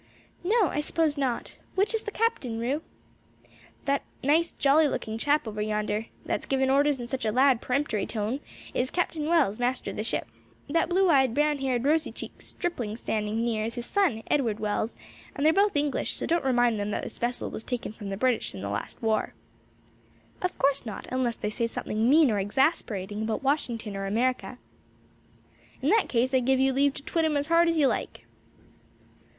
"No, 0.43 0.69
I 0.69 0.79
suppose 0.79 1.15
not. 1.15 1.57
Which 1.75 1.93
is 1.93 2.01
the 2.01 2.09
captain, 2.09 2.57
Ru.?" 2.57 2.81
"That 3.85 4.01
nice 4.23 4.53
jolly 4.53 4.87
looking 4.87 5.19
chap 5.19 5.47
over 5.47 5.61
yonder, 5.61 6.07
that's 6.25 6.47
giving 6.47 6.71
orders 6.71 6.99
in 6.99 7.05
such 7.05 7.23
a 7.23 7.31
loud 7.31 7.61
peremptory 7.61 8.07
tone, 8.07 8.39
is 8.73 8.89
Captain 8.89 9.27
Wells, 9.27 9.59
master 9.59 9.91
of 9.91 9.97
the 9.97 10.03
ship; 10.03 10.27
that 10.67 10.89
blue 10.89 11.11
eyed, 11.11 11.35
brown 11.35 11.59
haired, 11.59 11.83
rosy 11.83 12.11
cheeked 12.11 12.41
stripling 12.41 12.95
standing 12.95 13.45
near 13.45 13.65
is 13.65 13.75
his 13.75 13.85
son, 13.85 14.23
Edward 14.25 14.59
Wells; 14.59 14.95
and 15.35 15.45
they're 15.45 15.53
both 15.53 15.75
English; 15.75 16.15
so 16.15 16.25
don't 16.25 16.43
remind 16.43 16.79
them 16.79 16.89
that 16.89 17.03
this 17.03 17.19
vessel 17.19 17.51
was 17.51 17.63
taken 17.63 17.91
from 17.93 18.09
the 18.09 18.17
British 18.17 18.55
in 18.55 18.61
the 18.61 18.69
last 18.69 18.99
war." 19.03 19.35
"Of 20.41 20.57
course 20.57 20.83
not, 20.83 21.05
unless 21.11 21.35
they 21.35 21.51
say 21.51 21.67
something 21.67 22.09
mean 22.09 22.31
or 22.31 22.39
exasperating 22.39 23.21
about 23.21 23.43
Washington 23.43 23.95
or 23.95 24.07
America." 24.07 24.57
"In 25.79 25.89
that 25.91 26.09
case 26.09 26.33
I 26.33 26.39
give 26.39 26.59
you 26.59 26.73
leave 26.73 26.95
to 26.95 27.03
twit 27.03 27.23
'em 27.23 27.37
as 27.37 27.45
hard 27.45 27.67
as 27.67 27.77
you 27.77 27.85
like." 27.85 28.23